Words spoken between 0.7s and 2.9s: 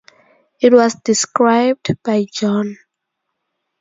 was described by John.